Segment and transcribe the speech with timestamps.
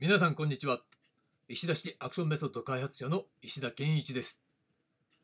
[0.00, 0.78] 皆さんこんにちは。
[1.48, 4.40] 石田式アクションメソッド開発者の石田健一です。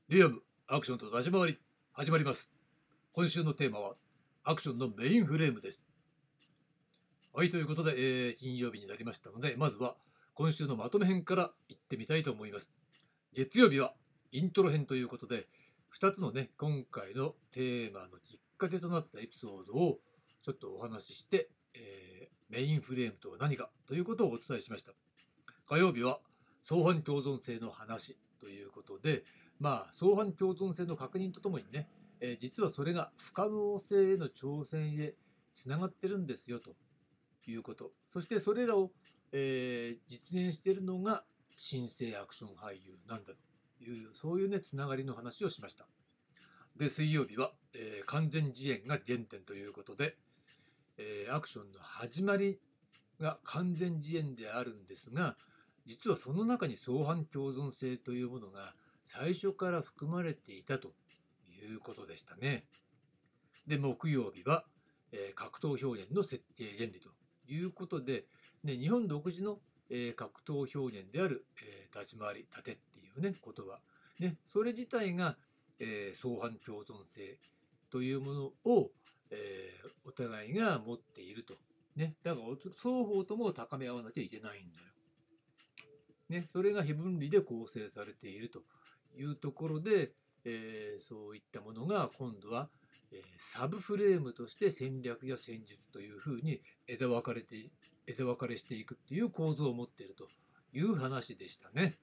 [0.08, 1.58] リアムアクションと立ち回り
[1.92, 2.50] 始まります。
[3.12, 3.92] 今週のテーマは
[4.42, 5.84] アクションのメインフレームです。
[7.32, 9.94] はいということで、えー、金曜日になりましたのでまずは
[10.34, 12.72] 今週のまとめ編からいってみたいと思います。
[13.32, 13.92] 月曜日は
[14.32, 15.46] イントロ編ということで
[16.00, 19.98] 2つのね今回のテーマのきっかけとなったエピソードを
[20.42, 24.92] ちょっとお話しして、え、メインフレームとは何かということをお伝えしました。
[25.66, 26.20] 火曜日は
[26.62, 29.22] 相反共存性の話ということで
[29.58, 31.88] まあ相反共存性の確認とともにね、
[32.20, 35.14] えー、実はそれが不可能性への挑戦へ
[35.52, 36.74] つながってるんですよと
[37.50, 37.90] いうこと。
[38.12, 38.90] そしてそれらを、
[39.32, 41.24] えー、実現しているのが
[41.56, 43.32] 新生アクション俳優なんだ
[43.78, 45.86] というそういうねつながりの話をしました。
[46.76, 50.16] で水曜日は、えー、完全自演が原点ということで、
[50.98, 52.58] えー、アクションの始まり
[53.20, 55.36] が完全自演であるんですが
[55.86, 58.74] 実はその中に相反共存性というものが
[59.06, 60.88] 最初から含まれていたと
[61.62, 62.64] いうことでしたね。
[63.66, 64.64] で木曜日は、
[65.12, 67.10] えー、格闘表現の設定原理と
[67.48, 68.24] いうことで、
[68.62, 69.58] ね、日本独自の、
[69.90, 73.78] えー、格闘表現である、えー、立ち回り盾っていうね言葉、
[74.20, 75.36] ね、それ自体が、
[75.80, 77.36] え相反共存性
[77.90, 78.90] というものを、
[79.30, 79.70] え
[80.06, 81.54] お互いが持っていると。
[81.96, 84.94] ね、だから双方とも高め合わなきゃいけないんだよ。
[86.28, 88.62] ね、それが非分離で構成されていると
[89.16, 90.12] いうところで、
[90.44, 92.68] えー、そういったものが今度は、
[93.12, 97.56] えー、サブフレームとして戦略や戦術というふうに枝分かれて
[98.06, 100.26] 枝分かれしていくっていう構造を持っていると
[100.72, 101.94] いう話でしたね。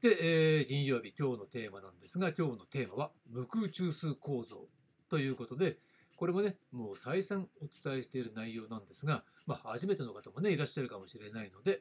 [0.00, 4.68] で、えー、金曜日今日のテーマなんですが今日のテーマは無空中枢構造
[5.08, 5.76] ということで
[6.16, 11.80] これもねもう再三お伝えしている内容なんですが、まあ、初めての方もねいらっしゃるかもしれないので、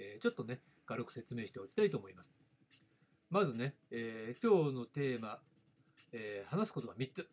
[0.00, 2.32] えー、ちょっとね、軽く説明しておきたいと思います。
[3.30, 5.38] まずね、えー、今日のテーマ、
[6.12, 7.28] えー、話すことは3つ。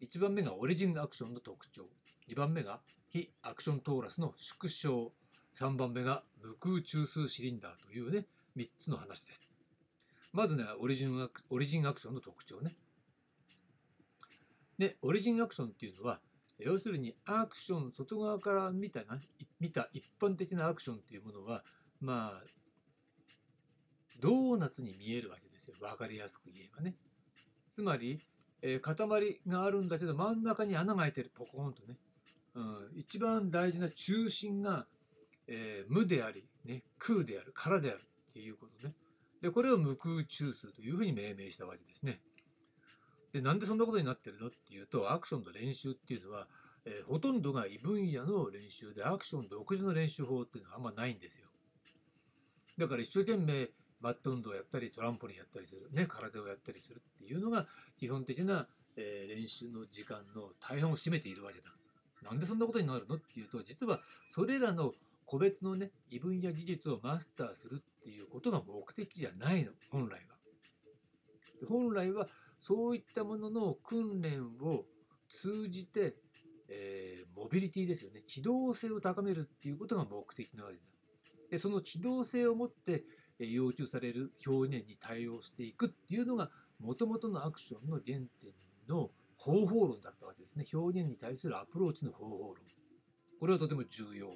[0.00, 1.84] 1番目がオリジンアクションの特徴。
[2.28, 2.80] 2番目が
[3.10, 5.12] 非アクショントーラスの縮小。
[5.54, 8.24] 3番目が無空中枢シリンダーというね、
[8.56, 9.50] 3つの話です。
[10.32, 12.72] まずね、オリジンアクオリジンアクションの特徴ね。
[14.80, 16.20] で、オリジンアクションっていうのは、
[16.58, 19.18] 要するにアクション、外側から見たな
[19.60, 21.62] 見た一般的なアクションっていうものは、
[22.00, 22.42] まあ、
[24.20, 25.74] ドーナツに見えるわけですよ。
[25.82, 26.94] わかりやすく言えばね。
[27.70, 28.20] つまり、
[28.62, 31.98] えー、塊があるんだけど、真ん中に穴が開いてる、ポコンとね。
[32.54, 34.86] うん、一番大事な中心が、
[35.46, 38.94] えー、無であり、ね、空である、空であるっていうことね。
[39.42, 42.22] で、これを無空中枢というふうに命名したわけですね。
[43.32, 46.46] で、なんでそんなことになってるのっていうと、アクションの練習っていうのは、
[46.84, 51.46] えー、ほとんどが異分野の練習で、アクション独自の練習法っていうのはあんまないんですよ。
[52.78, 53.68] だから一生懸命
[54.00, 57.66] マット運動をやったりトランポリンやったりする、ね、空をやったりするっていうのが
[57.98, 61.70] 基本的な、えー、練習の時間の大半を占めているわけだ。
[62.22, 64.92] なんでそんなことになるのっていうと実はそれらの
[65.24, 70.40] 個別のね異分野技術をマスターするっていうことが目的じゃないの本来は。
[71.68, 72.26] 本来は
[72.60, 74.84] そういったものの訓練を
[75.28, 76.14] 通じて、
[76.68, 78.22] えー、モビリティですよね。
[78.26, 80.82] 機動性を高めるっていうことが目的なわけだ。
[81.50, 83.04] でその機動性を持って
[83.38, 88.26] 要求される表現に対応していくっていうのがもともとのアクションの原点
[88.88, 90.64] の方法論だったわけですね。
[90.72, 92.56] 表現に対するアプローチの方法論。
[93.40, 94.28] これはとても重要。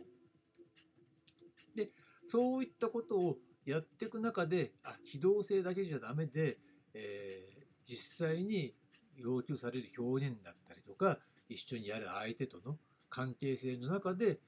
[1.77, 1.91] で
[2.27, 3.37] そういったことを
[3.67, 6.59] やっていく中であ機動性だけじゃダメで、
[6.95, 7.54] え、
[7.87, 8.75] 実際に
[9.17, 11.19] 要求される表現だったりとか
[11.49, 12.77] 一緒にやる相手との
[13.11, 14.39] 関係性の中で、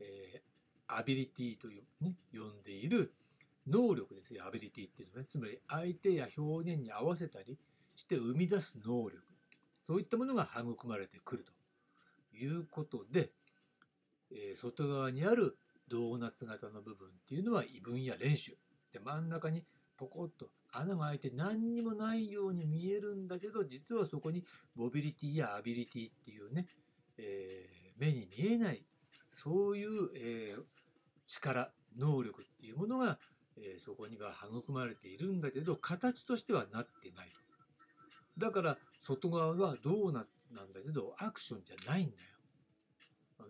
[0.00, 3.12] えー、アビリティというね、呼んでいる
[3.66, 5.26] 能力ですよ、アビリティっていうのはね。
[5.26, 7.58] つまり相手や表現に合わせたり
[7.96, 9.22] して生み出す能力。
[9.86, 11.52] そういったものが育まれてくると
[12.36, 13.30] いうことで、
[14.30, 15.58] えー、外側にある
[15.88, 18.56] ドーナツ型の部分っていうのは異分や練習。
[18.92, 19.64] で、真ん中に
[19.98, 24.44] ポコッと穴が開いて何にもないように見えるんだけど、実はそこに
[24.74, 26.66] モビリティやアビリティっていうね、
[27.18, 28.80] えー、目に見えない
[29.30, 30.62] そういう、えー、
[31.26, 33.18] 力能力っていうものが、
[33.56, 37.28] えー、そこには育まれているんだけど形としてはなってない
[38.36, 42.18] だから外側はどうななんだけどアクションじゃないんだよ。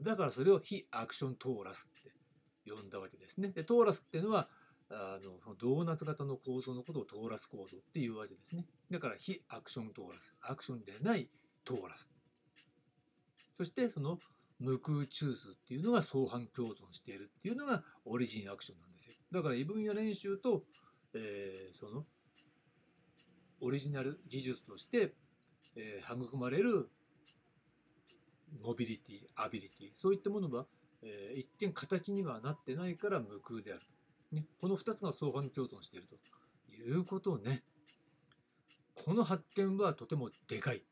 [0.02, 3.48] だからそれを非アクショントーラスって呼んだわけですね。
[3.48, 4.48] でトーラスっていうのは
[4.90, 8.66] あのドーナツ型の構造のことをトーラス構造っていうわけですね。
[8.90, 10.34] だから非アクショントーラス。
[10.42, 11.28] アクションでない
[11.64, 12.10] トーラス。
[13.56, 14.19] そしてその
[14.58, 19.14] 無空中枢っていうのが相反共存しているっていうのがオリジンアクションなんですよ。
[19.32, 20.64] だから異分野練習と、
[21.14, 22.04] えー、その
[23.60, 25.14] オリジナル技術として、
[25.76, 26.90] えー、育まれる
[28.62, 29.90] モビリティアビリティ。
[29.94, 30.66] そういったものは、
[31.02, 33.81] えー、一見形にはなってないから無空である、
[34.34, 36.16] ね、この2つが相反共存していると
[36.72, 37.62] いうことをね
[38.94, 40.82] この発見はとてもでかい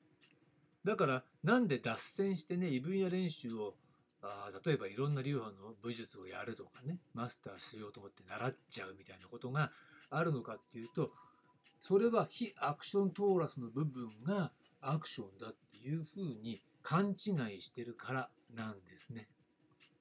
[0.84, 3.74] だからなんで脱線してね異分野練習を
[4.22, 9.70] あ例えばいろんな流派の武術をやるとかねマスターしようと思って習っちゃうみたいなことが
[10.10, 11.10] あるのかっていうと
[11.80, 17.12] それは非アクショントーラスの部分がアクションだっていうふうに勘違
[17.54, 19.28] いしてるからなんですね。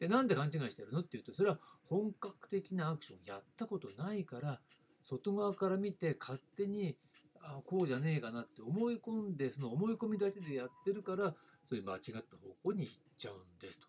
[0.01, 1.01] でなんで勘違いしてるの？
[1.01, 4.59] っていうとそれは本格的なアクションやったことないから
[5.03, 6.95] 外側から見て勝手に
[7.43, 11.31] あこうじゃねえかなって思い込んでその思い込みだけでやってるから
[11.69, 12.23] そういう間違った方
[12.63, 13.87] 向に行っちゃうんですと。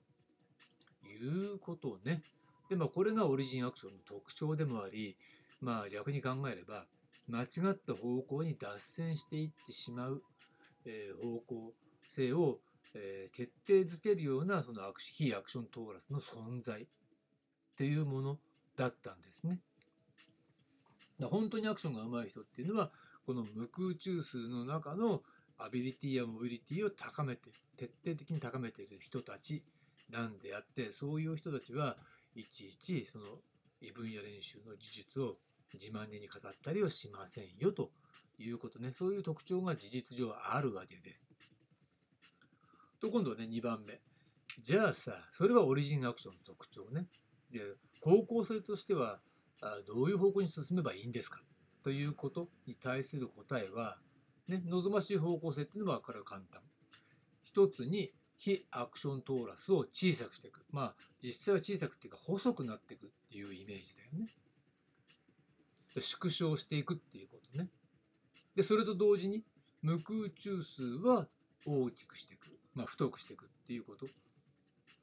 [1.09, 2.21] いうことをね。
[2.69, 5.17] でまあこれがオリジンアクションの特徴でもあり
[5.63, 6.85] まあ逆に考えれば
[7.29, 10.23] 間違った方向に脱線していってしまう、
[10.85, 11.73] えー、方向
[12.03, 12.59] 性を、
[12.95, 16.87] えー、決定づけるようなそのアクシ非アクショントーラスの存在っ
[17.77, 18.39] ていうもの
[18.77, 19.61] だったんですね。
[21.19, 22.91] だ本当にアクションが上手い人っていうのは
[23.25, 25.23] この無空中枢の中の
[25.59, 29.63] アビリティやモビリティを高めて徹底的に高めている人たち
[30.11, 31.97] なんであってそういう人たちは
[32.35, 33.25] いちいちその
[33.81, 35.37] 異分野練習の技術を
[35.73, 37.91] 自慢げに語ったりはしませんよと
[38.39, 41.27] いうことねそういう特徴が事実上あるわけです。
[43.03, 44.01] と今度ね2番目
[44.61, 47.07] じゃあさそれはオリジンアクションの特徴ね。
[47.51, 47.61] で
[48.01, 49.19] 方向性としては
[49.61, 51.41] あどういう方向に進めばいいんですか？
[51.83, 53.99] ということに対する答えは、
[54.49, 56.61] ね、望ましい方向性っていうのはこれは簡単。
[57.43, 60.65] 一つに非アクショントーラスを小さくしていく。
[60.71, 64.27] まあ実際は小さくっていうか細くなっていくっていうイメージだよね。
[65.99, 67.69] 縮小していくっていうことね。
[68.55, 69.43] で、それと同時に
[69.83, 71.27] 無空中数は
[71.67, 72.59] 大きくしていく。
[72.75, 74.07] まあ太くしていくっていうこと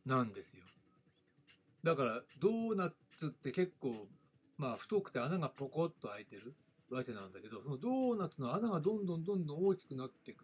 [0.05, 0.63] なんですよ。
[1.83, 4.07] だからドーナツって結構
[4.57, 6.55] まあ太くて穴がポコッと開いてる
[6.89, 10.43] わけなんだけどそのドーナツの穴がどんどんどんどん大きくなっていく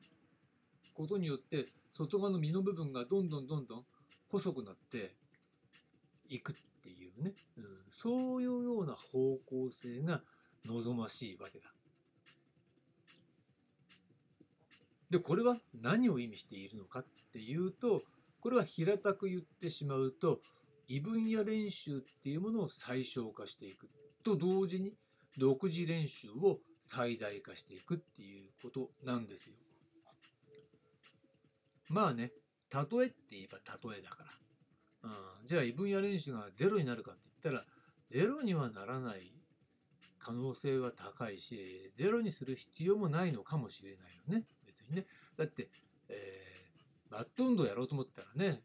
[0.94, 3.82] ことによって外側の実の部分がどんどんどんどん
[4.30, 5.16] 細くなって
[6.30, 10.22] いくっていうね、うん、そういうような方向性が
[10.66, 11.75] 望ましいわけだ。
[15.16, 18.02] でこれは何を意味しているのかっていうと
[18.42, 20.40] これは平たく言ってしまうと
[20.90, 23.88] 異分野練習っていうものを最小化していく
[24.26, 24.92] と同時に
[25.38, 26.60] 独自練習を
[26.90, 29.56] 最大化していくっていうことなんですよ。
[31.90, 32.32] まあね、
[32.74, 34.24] 例えって言えば例えだか
[35.04, 35.10] ら。
[35.10, 37.66] うん、じゃあ異分野練習がゼロになるかって言ったら、
[38.08, 39.22] ゼロにはならない
[40.20, 44.46] 可能性は高いし、ゼロにする必要もないのかもしれないよね。
[44.90, 45.06] ね。
[45.38, 45.70] だって、
[46.10, 48.62] えー、バット運動やろうと思ったらね、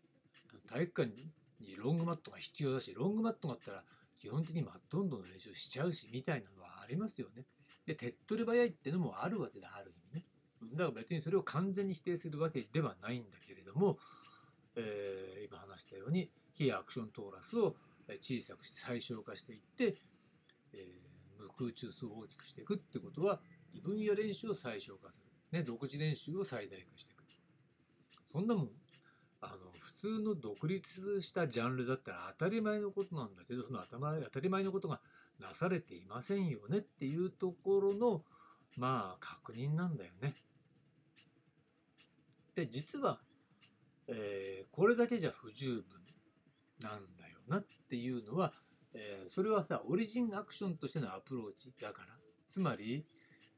[0.69, 1.31] 体育館に
[1.77, 3.85] ロングマットが必要だし、ロングマットがあったら
[4.21, 7.47] 基本的にマット運動の練習しちゃうし、みたいなのはありますよね。
[7.87, 10.27] で、手っ取り早いってのもあるわけだ、ある意味ね。
[10.75, 13.99] だから別にそれを完全に否定するわけではないんだけれども、
[14.77, 17.77] えー、今話したように、非アクショントーラスを
[18.21, 19.95] 小さくして最小化していって、
[20.75, 23.41] えー、無空中数を大きくしていくってことは、
[23.73, 25.30] 異分野練習を最小化する。
[25.53, 27.21] ね、独自練習を最大化していく。
[28.33, 28.71] そんなもん
[29.43, 35.01] あの普通の独立したジャンルだったら当たり前のことなんだけどその頭当たり前のことが
[35.41, 38.23] なされていませんよねっていうところの
[38.77, 40.35] まあ確認なんだよね。
[42.55, 43.19] で実は、
[44.09, 45.85] えー、これだけじゃ不十分
[46.83, 48.53] なんだよなっていうのは、
[48.93, 52.09] えー、それはさオリジンアクションとしてのアプローチだから
[52.47, 53.07] つまり、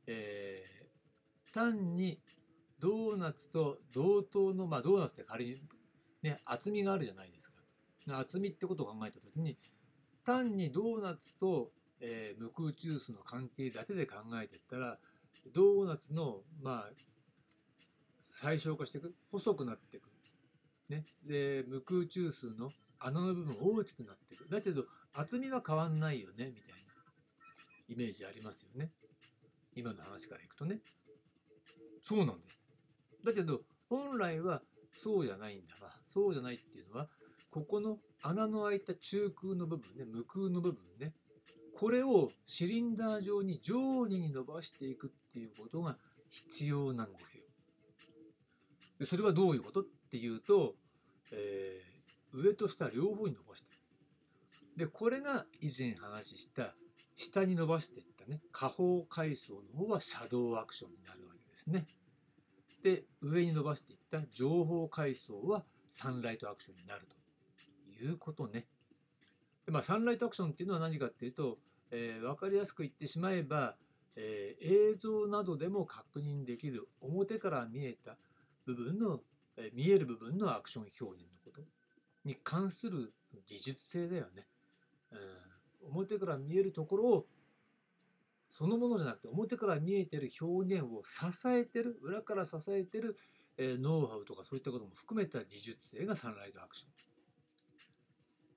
[0.06, 0.91] えー、
[1.52, 2.20] 単に
[2.80, 5.56] ドーナツと同等の、まあ、ドーナツって仮に、
[6.22, 8.18] ね、厚みがあるじゃないですか。
[8.18, 9.56] 厚みってことを考えたときに、
[10.26, 14.98] 単にドーナツと、えー、無空中枢の関係だけで考えていったら、
[15.54, 16.90] ドーナツの、まあ、
[18.30, 20.10] 最小化していく、細くなっていく。
[20.88, 21.04] ね。
[21.24, 24.48] で、無空中枢の穴の部分大きくなっていく。
[24.48, 26.82] だけど、厚みは変わんないよね、みたいな
[27.88, 28.90] イメージありますよね。
[29.74, 30.80] 今の話からいくとね。
[32.02, 32.60] そうなんです。
[33.24, 37.06] だけど本来はそうじゃないんだわそうじゃないっていうのは
[37.50, 41.12] ここの穴の開いた中空の部分ね無空の部分ね
[41.78, 45.96] これをシリンダー状に上下に伸ばしていくっていうことが
[46.30, 47.44] 必要なんですよ。
[48.98, 50.74] でそれはどういうことっていうと、
[51.32, 51.80] え
[52.32, 53.74] 上と下両方に伸ばして
[54.76, 56.72] でこれが以前話した
[57.16, 61.84] 下に伸ばしていったね下方階層の方はシャドウアクションになるわけですね。
[62.82, 68.66] で上に伸ばしていった情報階層はサンライトアクションになるということね。
[69.64, 71.58] でまあ、サンライトアクションっていうのは何かっていうと、
[71.92, 73.76] えー、分かりやすく言ってしまえば、
[74.16, 78.16] えー、映像などでも確認できる表から見えた
[78.66, 79.20] 部分の、
[79.56, 81.62] えー、見える部分のアクション表現のこと
[82.24, 83.12] に関する
[83.46, 84.46] 技術性だよね。
[85.82, 87.26] うん、表から見えるところを
[88.52, 93.16] そのものじゃなくて表から見えてる表現を支えてる裏から支えてる、
[93.56, 96.88] え、ノウハウとかそういったことも含めた技術性がサンライトアクショ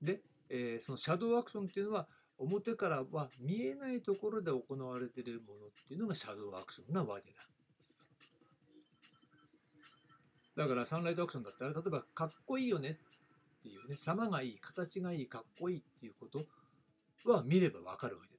[0.04, 0.06] ン。
[0.06, 7.38] で、え、そのシャドウアクションっていうのは表からは見えないところで行われているものっていうのがシャドウアクションなわけだ。
[10.56, 12.98] だからサンライトアクションだったら例えばかっこいいよね
[13.60, 18.35] っていうね様がいい形がいいかっこいいっていうことは見ればわかるわけだ。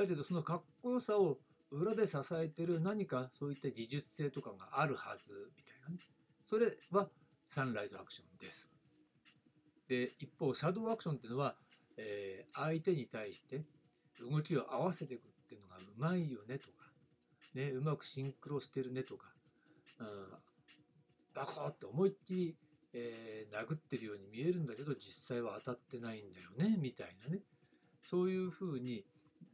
[0.00, 1.38] だけどそのかっこよさを
[1.70, 5.98] 裏で支えてる何かそういった技術性とかがあるはずみたいなね
[6.46, 7.08] それは
[7.48, 8.70] サンライトアクションです。
[9.88, 11.54] で一方シャドウアクションっていうのは、
[11.96, 13.64] えー、相手に対して
[14.20, 16.72] 動きを合わせていくっていうのがうまいよねとか、
[17.54, 19.26] ね、うまくシンクロしてるねとか、
[19.98, 20.06] うん、
[21.34, 22.56] バコって思いっきり、
[22.94, 27.40] えー、殴ってるように見えるんだけど実際は当たってないんだよねみたいなね
[28.00, 29.04] そういうふうに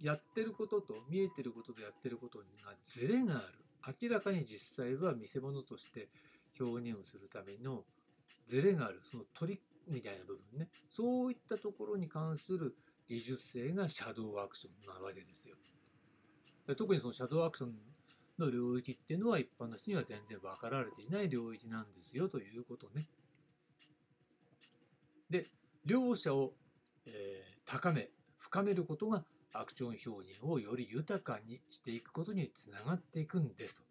[0.01, 6.09] やってることと見えてることとやってることにがズレがある明らかに実際は見せ物として
[6.61, 7.85] 表現をするための
[8.49, 12.75] ズレがあるそのトリックみたいな部分ねそういったところに関する
[13.09, 15.57] 技術性がシャドウアクションなわけですよ。
[16.77, 17.77] 特にそのシャドウアクション
[18.39, 23.07] の領域っていうのは一般の人には全然分かられていない領域なんですよということね。
[25.31, 25.47] で
[25.85, 26.53] 両者を、
[27.07, 29.23] えー、高め深めることが
[29.61, 33.83] アクション表現をより豊かにしていくことにつながっていくんですと。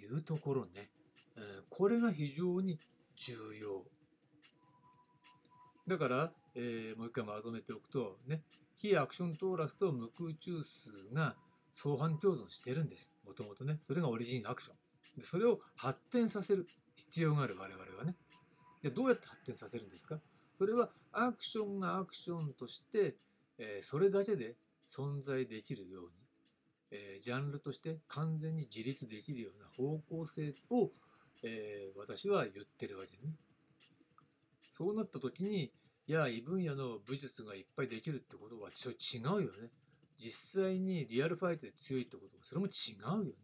[0.00, 0.88] いうところね、
[1.36, 2.78] え、これが非常に
[3.16, 3.84] 重要。
[5.86, 8.42] だから、えー、もう一回まとめておくとね
[8.76, 11.34] 非アクショントーラスと無空中数が
[11.72, 13.10] 相反共存してるんです。
[13.26, 13.78] もともとね。
[13.86, 14.76] それがオリジンアクション。
[15.20, 18.16] でそれを発展させる必要がある我々はね。
[18.82, 20.20] でどうやって発展させるんですか？
[20.58, 23.16] それはアクションがアクションとして、
[23.58, 24.56] えー、それだけで
[24.88, 26.10] 存在できるように、
[26.90, 30.90] えー、ジャンルとして完全に自立できるような方向性を、
[31.44, 33.34] えー、私は言ってるわけね。
[34.70, 35.72] そうなった時に
[36.06, 39.70] いや異分野の武術がいっぱいできるってことはちょ違うよね。
[40.18, 43.34] 実際にリアルファイトで強いってことはそれも違うよ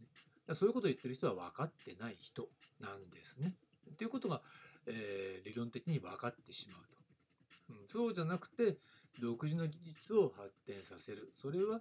[0.49, 0.54] ね。
[0.54, 2.49] そういうことを言ってる人は分かってない人
[2.80, 3.54] なんですね。
[3.99, 4.40] ということが、
[4.87, 7.87] えー、理論的に分かってしまうと、うん。
[7.87, 8.76] そうじゃなくて
[9.21, 11.33] 独自の技術を発展させる。
[11.35, 11.80] それは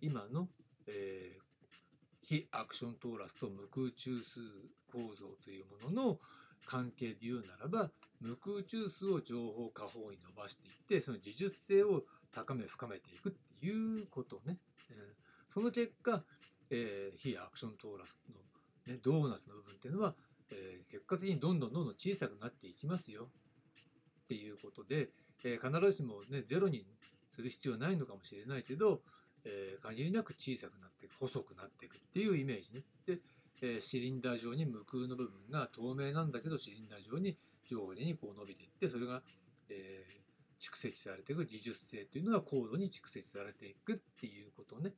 [0.00, 0.48] 今の、
[0.88, 1.42] えー、
[2.22, 4.40] 非アクショントーラスと無空中数
[4.92, 6.18] 構造というものの
[6.66, 14.56] 関係で言うならば無空中数を情報下方に伸ばしていってその技術性を高め深めていくっていうことね、
[14.90, 16.22] えー、その結果、
[16.70, 18.22] えー、非アクショントーラス
[18.86, 20.14] の、ね、ドーナツの部分っていうのは、
[20.52, 23.28] えー、結果的にどんどんどんどん小さくなっていきますよ
[24.32, 25.10] っていうことで、
[25.44, 26.82] えー、必ずしもねゼロに
[27.30, 29.00] する必要ないのかもしれないけど、
[29.44, 32.82] えー、限りなく小さくなっていく細くなっていくっていうイメージね。
[33.06, 33.18] で
[33.60, 37.36] えー、シリンダー状に無空の部分が透明なんだけどシリンダー状に
[37.68, 39.20] 上下にこう伸びていってそれが、
[39.68, 44.94] えー、蓄積されていく技術性というのが高度に蓄積されていくっていうことね、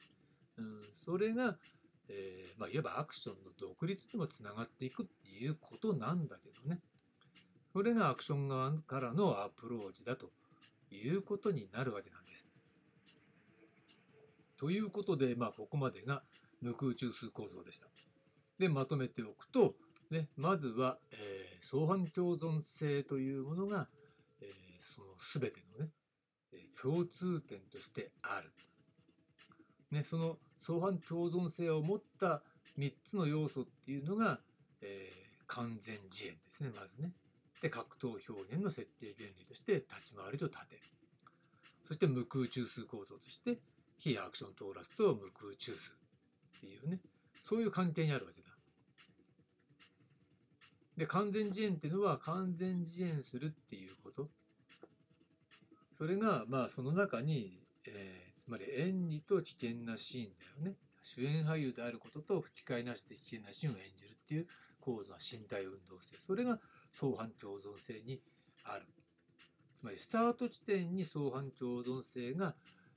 [0.57, 1.57] うん、それが、
[2.09, 6.79] えー、まあ、いわばアクションの独立にもつながっていくっていうことなんだけどね
[7.75, 10.31] それがアクション側からのアプローチだと
[10.93, 12.47] いうことになるわけなんです。
[14.57, 16.23] ということで、まあ、ここまでが
[16.63, 17.89] 無空中枢構造でした。
[18.61, 19.75] でまとめておくと、
[20.13, 23.89] ね、まずは、えー、相反共存性というものが、
[24.41, 24.51] えー、
[24.81, 25.09] その
[25.41, 25.91] 全てのね、
[26.53, 28.53] え、共通点としてある。
[29.91, 32.41] ね、その相反共存性を持った
[32.79, 34.39] 3つの要素っていうのが、
[34.81, 37.11] えー、完全自演ですねまずね。
[37.65, 40.77] で格闘表現の設定原理として立ち回りと盾
[41.89, 43.57] そして無空中枢構造として
[43.99, 45.97] 非アクショントーラスと無空中枢
[46.59, 47.01] っていうね
[47.43, 48.45] そういう関係にあるわけだ
[50.97, 54.29] で、完全自演っていうのは完全自演するっていうこと。
[55.99, 60.77] それが、まあ、その中に、えー、つまり演技と危険なシーンだよね。
[61.03, 64.47] 主演俳優であることと吹き替えなしで危険なシーンを演じるっていう
[64.85, 66.17] 高度な身体運動性。
[66.19, 66.59] それが
[66.93, 68.21] 相反共存性に
[68.65, 68.83] ある。
[69.85, 72.55] つまりスタート地点に相反共存性が、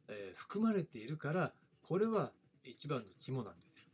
[0.07, 1.51] えー含まれているから
[1.83, 2.31] これは
[2.63, 3.91] 一番の肝なんですよ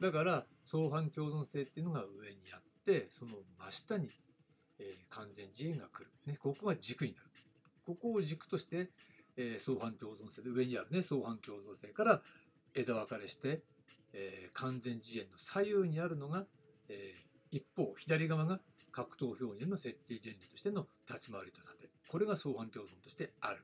[0.00, 3.30] だから相反共存性っていうのが上にあってその
[3.60, 4.08] 真下に、
[4.80, 7.26] えー完全自演が来る、ね、ここが軸になる
[7.86, 8.90] ここを軸として、
[9.36, 12.20] えー相反共存性で上にあるね相反共存性から
[12.74, 13.60] 枝分かれして、
[14.12, 16.46] えー完全自演の左右にあるのが、
[16.88, 18.58] えー一方左側が
[18.90, 23.62] 格闘表現の設定原理としての立ち回りと盾これが相反共存としてある。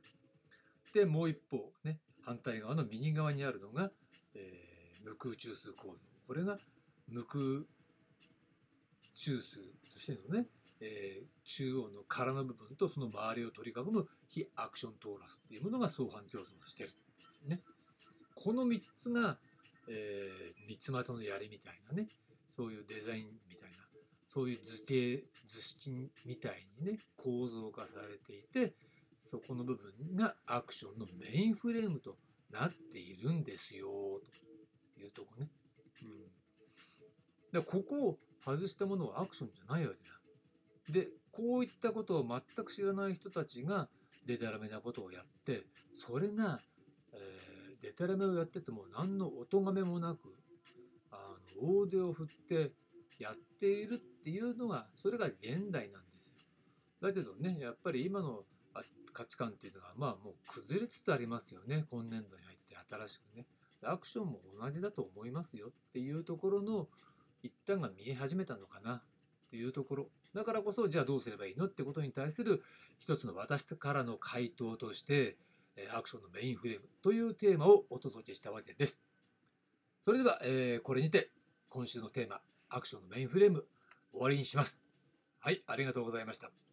[0.95, 3.91] でもう一方ね反対側の右側にあるのが、
[4.35, 4.73] えー
[5.05, 5.99] 無空中数構造。
[6.29, 6.57] これが
[7.11, 7.43] 無空
[9.15, 9.59] 中数
[9.93, 10.47] としてのね、
[10.81, 16.91] えー中央の殻の部分とその周りを取り囲む非アクショントーラスっていうものが相反共存してる、
[17.47, 17.61] ね、
[18.35, 19.37] この3つが、
[19.89, 22.09] えー三つ股の槍みたいなね
[22.49, 23.77] そういうデザインみたいな
[24.29, 28.75] そういう図形図式みたいにね構造化されていて
[29.31, 32.17] そこの部分がアクションのメインフレームと
[32.53, 35.49] なっているんですよというとこね。
[36.03, 36.09] うん、
[37.53, 41.01] だからここを外したものはアクションじゃないわけだ。
[41.01, 43.89] でこういったことを全く知らない人たちが
[44.27, 45.63] デタラメなことをやって
[45.95, 46.59] それが、
[47.15, 47.19] え
[47.83, 50.35] デタラメをやってても何のお咎めもなく
[51.11, 51.17] あ
[51.61, 52.73] の大手を振って
[53.19, 57.09] やっているっていうのがそれが現代なんですよ。
[57.09, 58.81] だけどねやっぱり今のあ
[59.13, 63.47] 価値観っていうのがまあもう崩れつつありますよね今年度に入って新しくね。
[63.85, 66.89] アクションも同じだと思いますよっていうところの
[67.43, 69.03] 一端が見え始めたのかなっ
[69.51, 72.63] ていうところだからこそじゃあどうすればいいのってことに対する
[72.99, 75.37] 一つの私からの回答として
[75.95, 78.99] アクションのメインフレームというテーマをお届けしたわけです。
[80.05, 81.31] それでは、えーこれにて
[81.69, 83.65] 今週のテーマアクションのメインフレーム
[84.13, 84.79] 終わりにします。
[85.41, 86.72] はい、ありがとうございました。